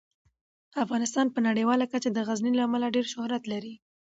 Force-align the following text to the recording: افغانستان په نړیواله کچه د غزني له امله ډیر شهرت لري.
افغانستان 0.83 1.27
په 1.31 1.39
نړیواله 1.47 1.85
کچه 1.91 2.09
د 2.11 2.19
غزني 2.27 2.51
له 2.55 2.63
امله 2.67 2.87
ډیر 2.95 3.05
شهرت 3.13 3.43
لري. 3.53 3.73